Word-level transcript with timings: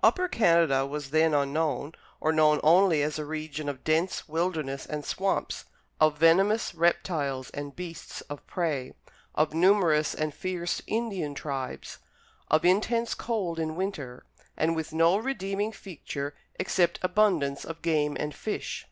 Upper 0.00 0.28
Canada 0.28 0.86
was 0.86 1.10
then 1.10 1.34
unknown, 1.34 1.94
or 2.20 2.32
known 2.32 2.60
only 2.62 3.02
as 3.02 3.18
a 3.18 3.24
region 3.26 3.68
of 3.68 3.82
dense 3.82 4.28
wilderness 4.28 4.86
and 4.86 5.04
swamps; 5.04 5.64
of 6.00 6.18
venomous 6.18 6.72
reptiles 6.72 7.50
and 7.50 7.74
beasts 7.74 8.20
of 8.30 8.46
prey; 8.46 8.92
of 9.34 9.54
numerous 9.54 10.14
and 10.14 10.32
fierce 10.32 10.82
Indian 10.86 11.34
tribes; 11.34 11.98
of 12.48 12.64
intense 12.64 13.12
cold 13.14 13.58
in 13.58 13.74
winter; 13.74 14.24
and 14.56 14.76
with 14.76 14.92
no 14.92 15.16
redeeming 15.16 15.72
feature 15.72 16.32
except 16.60 17.00
abundance 17.02 17.64
of 17.64 17.82
game 17.82 18.16
and 18.20 18.36
fish. 18.36 18.86